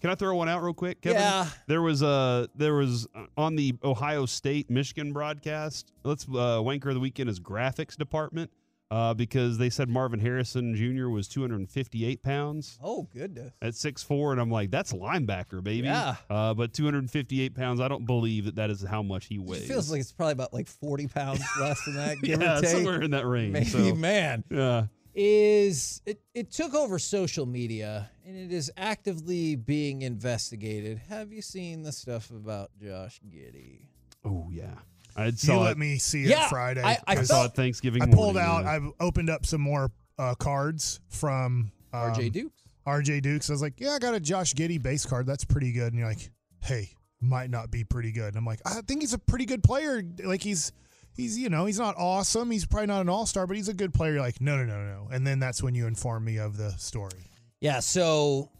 Can 0.00 0.10
I 0.10 0.14
throw 0.14 0.36
one 0.36 0.48
out 0.48 0.62
real 0.62 0.74
quick, 0.74 1.00
Kevin? 1.00 1.20
Yeah. 1.20 1.48
There 1.66 1.82
was 1.82 2.02
uh 2.02 2.46
there 2.54 2.74
was 2.74 3.06
uh, 3.14 3.24
on 3.36 3.56
the 3.56 3.74
Ohio 3.82 4.26
State 4.26 4.70
Michigan 4.70 5.12
broadcast. 5.12 5.92
Let's 6.04 6.24
uh, 6.24 6.60
wanker 6.60 6.88
of 6.88 6.94
the 6.94 7.00
weekend 7.00 7.28
is 7.30 7.40
graphics 7.40 7.96
department 7.96 8.50
uh, 8.90 9.14
because 9.14 9.58
they 9.58 9.70
said 9.70 9.88
Marvin 9.88 10.20
Harrison 10.20 10.74
Jr. 10.74 11.08
was 11.08 11.26
258 11.28 12.22
pounds 12.22 12.78
oh 12.82 13.08
goodness. 13.12 13.52
at 13.62 13.74
six 13.74 14.02
four, 14.02 14.32
and 14.32 14.40
I'm 14.40 14.50
like, 14.50 14.70
that's 14.70 14.92
linebacker, 14.92 15.62
baby. 15.62 15.86
Yeah. 15.86 16.16
Uh, 16.28 16.54
but 16.54 16.72
258 16.72 17.54
pounds, 17.54 17.80
I 17.80 17.88
don't 17.88 18.06
believe 18.06 18.44
that 18.44 18.56
that 18.56 18.70
is 18.70 18.82
how 18.82 19.02
much 19.02 19.26
he 19.26 19.38
weighs. 19.38 19.62
It 19.62 19.68
feels 19.68 19.90
like 19.90 20.00
it's 20.00 20.12
probably 20.12 20.32
about 20.32 20.52
like 20.52 20.68
40 20.68 21.08
pounds 21.08 21.42
less 21.60 21.82
than 21.84 21.96
that, 21.96 22.20
give 22.22 22.40
yeah, 22.40 22.58
or 22.58 22.60
take. 22.60 22.70
somewhere 22.70 23.02
in 23.02 23.10
that 23.12 23.26
range. 23.26 23.52
Maybe, 23.52 23.66
so, 23.66 23.94
man. 23.94 24.44
yeah. 24.50 24.86
is 25.14 26.02
it, 26.06 26.20
it 26.34 26.50
took 26.52 26.74
over 26.74 26.98
social 26.98 27.46
media 27.46 28.10
and 28.26 28.36
it 28.36 28.52
is 28.52 28.70
actively 28.76 29.56
being 29.56 30.02
investigated. 30.02 30.98
Have 31.08 31.32
you 31.32 31.42
seen 31.42 31.82
the 31.82 31.92
stuff 31.92 32.30
about 32.30 32.70
Josh 32.80 33.20
Giddey? 33.28 33.86
Oh 34.24 34.48
yeah. 34.50 34.74
I 35.16 35.26
You 35.26 35.54
let 35.58 35.72
it. 35.72 35.78
me 35.78 35.98
see 35.98 36.24
it 36.24 36.28
Yeah, 36.30 36.48
Friday. 36.48 36.82
I- 36.82 36.92
I 36.92 36.98
I 37.08 37.14
'cause 37.16 37.28
saw 37.28 37.44
it 37.44 37.54
Thanksgiving. 37.54 38.02
I 38.02 38.06
pulled 38.06 38.34
morning, 38.34 38.42
out. 38.42 38.64
yeah. 38.64 38.70
I've 38.72 38.90
opened 39.00 39.30
up 39.30 39.46
some 39.46 39.60
more 39.60 39.90
uh, 40.18 40.34
cards 40.34 41.00
from 41.08 41.70
um, 41.92 42.00
RJ 42.12 42.32
Dukes. 42.32 42.62
RJ 42.86 43.22
Dukes. 43.22 43.50
I 43.50 43.52
was 43.52 43.62
like, 43.62 43.80
yeah, 43.80 43.92
I 43.92 43.98
got 43.98 44.14
a 44.14 44.20
Josh 44.20 44.54
Giddey 44.54 44.80
base 44.82 45.06
card. 45.06 45.26
That's 45.26 45.44
pretty 45.44 45.72
good. 45.72 45.92
And 45.92 45.98
you're 45.98 46.08
like, 46.08 46.30
hey, 46.62 46.90
might 47.20 47.50
not 47.50 47.70
be 47.70 47.84
pretty 47.84 48.12
good. 48.12 48.28
And 48.28 48.36
I'm 48.36 48.44
like, 48.44 48.60
I 48.66 48.80
think 48.82 49.00
he's 49.00 49.12
a 49.14 49.18
pretty 49.18 49.44
good 49.46 49.62
player. 49.62 50.02
Like 50.22 50.42
he's 50.42 50.72
he's 51.16 51.38
you 51.38 51.48
know 51.48 51.64
he's 51.66 51.78
not 51.78 51.94
awesome. 51.96 52.50
He's 52.50 52.66
probably 52.66 52.88
not 52.88 53.00
an 53.00 53.08
all 53.08 53.24
star, 53.26 53.46
but 53.46 53.56
he's 53.56 53.68
a 53.68 53.74
good 53.74 53.94
player. 53.94 54.12
You're 54.14 54.20
like, 54.20 54.40
no, 54.40 54.56
no, 54.56 54.64
no, 54.64 54.84
no. 54.84 55.08
And 55.10 55.26
then 55.26 55.38
that's 55.38 55.62
when 55.62 55.74
you 55.74 55.86
inform 55.86 56.24
me 56.24 56.36
of 56.38 56.56
the 56.56 56.70
story. 56.72 57.30
Yeah, 57.60 57.80
so 57.80 58.50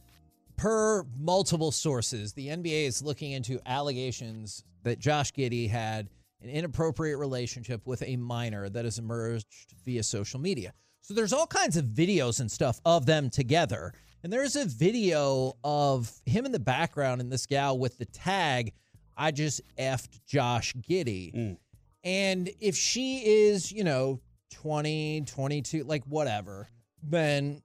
per 0.57 1.05
multiple 1.19 1.73
sources, 1.73 2.33
the 2.33 2.49
NBA 2.49 2.87
is 2.87 3.03
looking 3.03 3.33
into 3.33 3.61
allegations 3.67 4.65
that 4.85 4.99
Josh 4.99 5.33
Giddey 5.33 5.69
had 5.69 6.09
an 6.45 6.51
inappropriate 6.51 7.19
relationship 7.19 7.87
with 7.87 8.03
a 8.03 8.17
minor 8.17 8.69
that 8.69 8.85
has 8.85 8.99
emerged 8.99 9.47
via 9.85 10.03
social 10.03 10.39
media. 10.39 10.73
So 11.01 11.15
there's 11.15 11.33
all 11.33 11.47
kinds 11.47 11.77
of 11.77 11.87
videos 11.87 12.41
and 12.41 12.51
stuff 12.51 12.81
of 12.85 13.07
them 13.07 13.31
together. 13.31 13.93
And 14.23 14.33
there's 14.33 14.57
a 14.57 14.65
video 14.65 15.55
of 15.63 16.11
him 16.25 16.47
in 16.47 16.53
the 16.53 16.59
background 16.59 17.21
and 17.21 17.31
this 17.31 17.47
gal 17.47 17.79
with 17.79 17.99
the 17.99 18.07
tag, 18.07 18.73
I 19.17 19.31
just 19.31 19.61
effed 19.79 20.21
Josh 20.27 20.75
Giddey. 20.75 21.35
Mm. 21.35 21.57
And 22.05 22.51
if 22.61 22.75
she 22.77 23.19
is, 23.19 23.71
you 23.71 23.85
know, 23.85 24.21
20, 24.53 25.25
22, 25.27 25.85
like 25.85 26.05
whatever, 26.05 26.69
then 27.03 27.63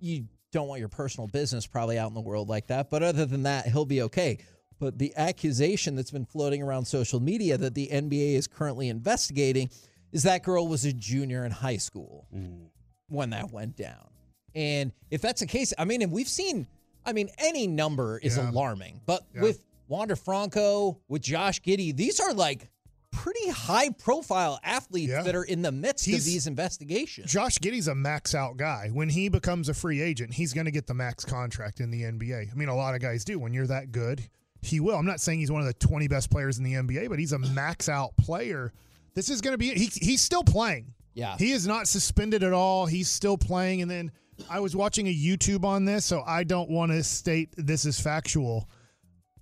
you 0.00 0.26
don't 0.52 0.68
want 0.68 0.80
your 0.80 0.88
personal 0.88 1.26
business 1.26 1.66
probably 1.66 1.98
out 1.98 2.08
in 2.08 2.14
the 2.14 2.20
world 2.20 2.48
like 2.48 2.68
that. 2.68 2.88
But 2.88 3.02
other 3.02 3.26
than 3.26 3.44
that, 3.44 3.66
he'll 3.66 3.84
be 3.84 4.02
okay. 4.02 4.38
But 4.78 4.98
the 4.98 5.12
accusation 5.16 5.96
that's 5.96 6.10
been 6.10 6.26
floating 6.26 6.62
around 6.62 6.84
social 6.84 7.20
media 7.20 7.56
that 7.58 7.74
the 7.74 7.88
NBA 7.88 8.34
is 8.34 8.46
currently 8.46 8.88
investigating 8.88 9.70
is 10.12 10.22
that 10.24 10.42
girl 10.42 10.68
was 10.68 10.84
a 10.84 10.92
junior 10.92 11.44
in 11.44 11.50
high 11.52 11.78
school 11.78 12.26
mm. 12.34 12.66
when 13.08 13.30
that 13.30 13.50
went 13.52 13.76
down. 13.76 14.10
And 14.54 14.92
if 15.10 15.20
that's 15.22 15.40
the 15.40 15.46
case, 15.46 15.72
I 15.78 15.84
mean, 15.84 16.02
and 16.02 16.12
we've 16.12 16.28
seen, 16.28 16.66
I 17.04 17.12
mean, 17.12 17.28
any 17.38 17.66
number 17.66 18.18
is 18.18 18.36
Yeah. 18.36 18.50
alarming. 18.50 19.00
But 19.06 19.26
Yeah. 19.34 19.42
with 19.42 19.62
Wander 19.88 20.16
Franco, 20.16 20.98
with 21.08 21.22
Josh 21.22 21.60
Giddey, 21.62 21.94
these 21.94 22.20
are 22.20 22.32
like 22.34 22.68
pretty 23.10 23.48
high 23.48 23.90
profile 23.90 24.58
athletes 24.62 25.10
Yeah. 25.10 25.22
that 25.22 25.34
are 25.34 25.44
in 25.44 25.62
the 25.62 25.72
midst 25.72 26.04
He's- 26.04 26.18
of 26.20 26.24
these 26.24 26.46
investigations. 26.46 27.30
Josh 27.30 27.58
Giddey's 27.58 27.88
a 27.88 27.94
max 27.94 28.34
out 28.34 28.56
guy. 28.58 28.88
When 28.92 29.08
he 29.08 29.28
becomes 29.30 29.68
a 29.70 29.74
free 29.74 30.02
agent, 30.02 30.34
he's 30.34 30.52
going 30.52 30.66
to 30.66 30.70
get 30.70 30.86
the 30.86 30.94
max 30.94 31.24
contract 31.24 31.80
in 31.80 31.90
the 31.90 32.02
NBA. 32.04 32.50
I 32.50 32.54
mean, 32.54 32.68
a 32.68 32.76
lot 32.76 32.94
of 32.94 33.00
guys 33.00 33.24
do. 33.24 33.38
When 33.38 33.54
you're 33.54 33.66
that 33.68 33.90
good, 33.92 34.28
he 34.66 34.80
will. 34.80 34.96
I'm 34.96 35.06
not 35.06 35.20
saying 35.20 35.38
he's 35.38 35.50
one 35.50 35.60
of 35.60 35.66
the 35.66 35.74
20 35.74 36.08
best 36.08 36.30
players 36.30 36.58
in 36.58 36.64
the 36.64 36.74
NBA, 36.74 37.08
but 37.08 37.18
he's 37.18 37.32
a 37.32 37.38
max 37.54 37.88
out 37.88 38.16
player. 38.16 38.72
This 39.14 39.30
is 39.30 39.40
going 39.40 39.54
to 39.54 39.58
be, 39.58 39.70
he, 39.70 39.86
he's 39.86 40.20
still 40.20 40.44
playing. 40.44 40.92
Yeah. 41.14 41.36
He 41.38 41.52
is 41.52 41.66
not 41.66 41.88
suspended 41.88 42.42
at 42.42 42.52
all. 42.52 42.86
He's 42.86 43.08
still 43.08 43.38
playing. 43.38 43.80
And 43.80 43.90
then 43.90 44.12
I 44.50 44.60
was 44.60 44.76
watching 44.76 45.08
a 45.08 45.14
YouTube 45.14 45.64
on 45.64 45.84
this, 45.84 46.04
so 46.04 46.22
I 46.26 46.44
don't 46.44 46.68
want 46.70 46.92
to 46.92 47.02
state 47.02 47.54
this 47.56 47.86
is 47.86 47.98
factual. 47.98 48.68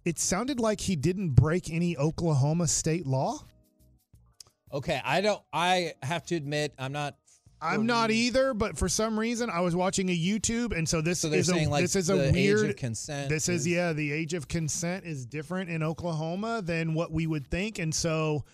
It 0.04 0.18
sounded 0.18 0.60
like 0.60 0.80
he 0.80 0.96
didn't 0.96 1.30
break 1.30 1.70
any 1.70 1.96
Oklahoma 1.96 2.68
state 2.68 3.06
law. 3.06 3.38
Okay, 4.72 5.00
I 5.04 5.20
don't. 5.20 5.40
I 5.52 5.94
have 6.02 6.24
to 6.26 6.36
admit, 6.36 6.74
I'm 6.78 6.92
not. 6.92 7.16
I'm 7.64 7.87
not 7.87 8.11
either, 8.11 8.54
but 8.54 8.76
for 8.78 8.88
some 8.88 9.18
reason 9.18 9.50
I 9.50 9.61
was 9.61 9.75
watching 9.75 10.09
a 10.11 10.16
YouTube, 10.16 10.76
and 10.76 10.88
so 10.88 11.00
this 11.00 11.21
So 11.21 11.28
they're 11.28 11.40
is 11.40 11.49
a 11.49 11.66
like 11.68 11.83
this 11.83 11.97
is 11.97 12.11
a 12.11 12.16
weird 12.33 12.61
age 12.64 12.71
of 12.71 12.76
consent. 12.76 13.28
This 13.28 13.49
is 13.49 13.66
yeah, 13.66 13.92
the 13.92 14.12
age 14.12 14.35
of 14.35 14.47
consent 14.49 15.04
is 15.04 15.26
different 15.26 15.71
in 15.71 15.83
Oklahoma 15.83 16.62
than 16.62 16.94
what 16.94 17.11
we 17.12 17.26
would 17.26 17.47
think, 17.49 17.78
and 17.78 17.94
so. 17.94 18.44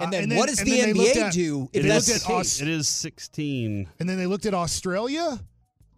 And 0.00 0.14
uh, 0.14 0.20
then 0.20 0.36
what 0.36 0.48
does 0.48 0.58
the 0.58 0.70
then 0.70 0.94
NBA 0.94 1.16
at- 1.16 1.32
do 1.32 1.68
if 1.72 1.84
It 1.84 1.88
that's 1.88 2.08
looked 2.08 2.24
the 2.24 2.32
at 2.32 2.38
case? 2.38 2.56
Aus- 2.58 2.60
It 2.62 2.68
is 2.68 2.86
16. 2.88 3.88
and 3.98 4.08
then 4.08 4.16
they 4.16 4.26
looked 4.26 4.46
at 4.46 4.54
Australia. 4.54 5.40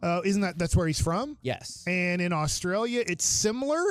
Uh, 0.03 0.23
isn't 0.25 0.41
that 0.41 0.57
that's 0.59 0.75
where 0.75 0.87
he's 0.87 1.01
from? 1.01 1.37
Yes. 1.43 1.85
And 1.87 2.23
in 2.23 2.33
Australia, 2.33 3.05
it's 3.07 3.27
similar. 3.27 3.83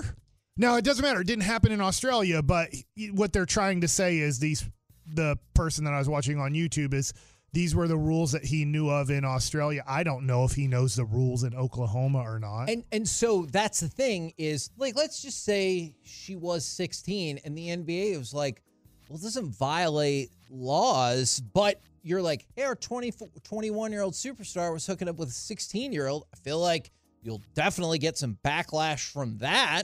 Now 0.58 0.76
it 0.78 0.84
doesn't 0.84 1.04
matter; 1.04 1.22
it 1.22 1.28
didn't 1.28 1.44
happen 1.46 1.72
in 1.72 1.80
Australia, 1.82 2.42
but 2.42 2.70
what 3.12 3.32
they're 3.32 3.46
trying 3.46 3.82
to 3.82 3.88
say 3.88 4.18
is 4.18 4.40
these 4.40 4.68
the 5.06 5.38
person 5.54 5.84
that 5.86 5.94
I 5.94 6.00
was 6.00 6.10
watching 6.10 6.40
on 6.40 6.54
YouTube 6.54 6.94
is 6.96 7.14
these 7.52 7.76
were 7.76 7.88
the 7.88 7.98
rules 7.98 8.32
that 8.34 8.46
he 8.46 8.66
knew 8.66 8.90
of 8.90 9.10
in 9.10 9.26
Australia. 9.26 9.84
I 9.88 10.04
don't 10.04 10.26
know 10.26 10.44
if 10.44 10.54
he 10.54 10.68
knows 10.68 10.96
the 10.96 11.06
rules 11.06 11.44
in 11.44 11.56
Oklahoma 11.56 12.20
or 12.20 12.40
not. 12.40 12.70
And 12.70 12.84
and 12.92 13.08
so 13.08 13.46
that's 13.46 13.80
the 13.80 13.88
thing 13.88 14.34
is 14.38 14.70
like 14.78 14.96
let's 14.96 15.22
just 15.22 15.44
say 15.44 15.96
she 16.04 16.36
was 16.36 16.66
16 16.66 17.40
and 17.44 17.58
the 17.58 17.70
NBA 17.70 18.18
was 18.18 18.34
like, 18.34 18.62
well, 19.10 19.18
it 19.18 19.24
doesn't 19.24 19.50
violate 19.56 20.32
laws, 20.50 21.40
but 21.40 21.82
you're 22.04 22.22
like, 22.22 22.46
hey, 22.56 22.64
our 22.64 22.76
20, 22.76 23.12
21 23.44 23.92
year 23.92 24.02
old 24.02 24.14
superstar 24.14 24.72
was 24.72 24.86
hooking 24.86 25.10
up 25.10 25.18
with 25.18 25.30
a 25.30 25.34
16 25.34 25.92
year 25.92 26.08
old. 26.08 26.26
I 26.34 26.38
feel 26.38 26.60
like 26.60 26.92
you'll 27.22 27.42
definitely 27.56 27.98
get 27.98 28.18
some 28.18 28.38
backlash 28.44 29.12
from 29.12 29.40
that. 29.40 29.84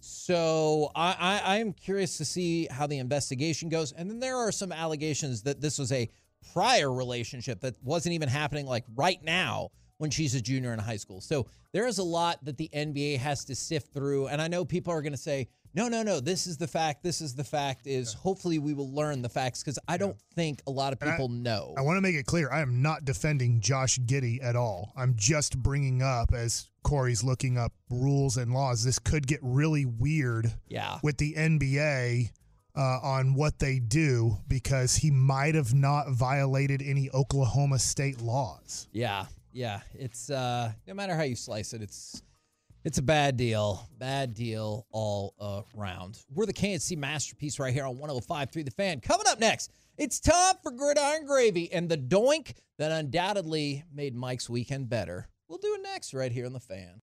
So 0.00 0.90
I, 0.96 1.16
I 1.18 1.58
I'm 1.58 1.72
curious 1.72 2.18
to 2.18 2.24
see 2.24 2.66
how 2.70 2.86
the 2.86 2.98
investigation 2.98 3.68
goes. 3.68 3.92
And 3.92 4.10
then 4.10 4.18
there 4.18 4.36
are 4.36 4.50
some 4.50 4.72
allegations 4.72 5.42
that 5.42 5.60
this 5.60 5.78
was 5.78 5.92
a 5.92 6.10
prior 6.52 6.92
relationship 6.92 7.60
that 7.60 7.76
wasn't 7.82 8.14
even 8.14 8.28
happening 8.28 8.66
like 8.66 8.84
right 8.94 9.22
now 9.22 9.70
when 9.98 10.10
she's 10.10 10.34
a 10.34 10.40
junior 10.40 10.72
in 10.72 10.78
high 10.80 10.96
school. 10.96 11.20
So 11.20 11.46
there 11.72 11.86
is 11.86 11.98
a 11.98 12.02
lot 12.02 12.44
that 12.44 12.56
the 12.56 12.68
NBA 12.74 13.18
has 13.18 13.44
to 13.44 13.54
sift 13.54 13.92
through. 13.92 14.26
And 14.26 14.42
I 14.42 14.48
know 14.48 14.64
people 14.64 14.92
are 14.92 15.00
going 15.00 15.12
to 15.12 15.18
say, 15.18 15.48
no, 15.74 15.88
no, 15.88 16.02
no, 16.02 16.20
this 16.20 16.46
is 16.46 16.56
the 16.56 16.66
fact. 16.66 17.02
This 17.02 17.20
is 17.20 17.34
the 17.34 17.44
fact 17.44 17.86
is 17.86 18.12
hopefully 18.12 18.58
we 18.58 18.74
will 18.74 18.92
learn 18.92 19.22
the 19.22 19.28
facts 19.28 19.62
because 19.62 19.78
I 19.88 19.96
don't 19.96 20.16
think 20.34 20.60
a 20.66 20.70
lot 20.70 20.92
of 20.92 21.00
And 21.00 21.10
I- 21.10 21.12
people 21.14 21.28
know. 21.28 21.74
I 21.78 21.82
want 21.82 21.96
to 21.96 22.00
make 22.02 22.16
it 22.16 22.26
clear 22.26 22.50
I 22.50 22.60
am 22.60 22.82
not 22.82 23.04
defending 23.04 23.60
Josh 23.60 23.98
Giddey 24.00 24.42
at 24.42 24.56
all. 24.56 24.92
I'm 24.96 25.14
just 25.16 25.56
bringing 25.56 26.02
up, 26.02 26.34
as 26.34 26.68
Corey's 26.82 27.22
looking 27.22 27.56
up 27.56 27.72
rules 27.88 28.36
and 28.36 28.52
laws, 28.52 28.84
this 28.84 28.98
could 28.98 29.26
get 29.26 29.38
really 29.40 29.86
weird 29.86 30.52
yeah. 30.68 30.98
with 31.02 31.16
the 31.16 31.34
NBA 31.34 32.30
uh, 32.74 32.98
on 33.02 33.34
what 33.34 33.58
they 33.58 33.78
do 33.78 34.38
because 34.48 34.96
he 34.96 35.10
might 35.10 35.54
have 35.54 35.74
not 35.74 36.10
violated 36.10 36.82
any 36.82 37.10
Oklahoma 37.10 37.78
state 37.78 38.20
laws. 38.20 38.88
Yeah. 38.92 39.26
Yeah. 39.52 39.80
It's 39.94 40.30
uh 40.30 40.72
no 40.86 40.94
matter 40.94 41.14
how 41.14 41.22
you 41.24 41.36
slice 41.36 41.74
it, 41.74 41.82
it's 41.82 42.22
it's 42.84 42.98
a 42.98 43.02
bad 43.02 43.36
deal. 43.36 43.88
Bad 43.98 44.34
deal 44.34 44.86
all 44.90 45.34
around. 45.76 46.18
We're 46.34 46.46
the 46.46 46.52
K&C 46.52 46.96
masterpiece 46.96 47.60
right 47.60 47.72
here 47.72 47.86
on 47.86 47.96
105.3 47.96 48.64
The 48.64 48.70
Fan. 48.72 49.00
Coming 49.00 49.26
up 49.28 49.38
next, 49.38 49.70
it's 49.96 50.18
time 50.18 50.56
for 50.64 50.72
Gridiron 50.72 51.24
Gravy 51.26 51.72
and 51.72 51.88
the 51.88 51.96
doink 51.96 52.54
that 52.78 52.90
undoubtedly 52.90 53.84
made 53.94 54.16
Mike's 54.16 54.50
weekend 54.50 54.88
better. 54.88 55.28
We'll 55.46 55.58
do 55.58 55.74
it 55.74 55.82
next 55.82 56.12
right 56.12 56.32
here 56.32 56.46
on 56.46 56.54
The 56.54 56.60
Fan. 56.60 57.02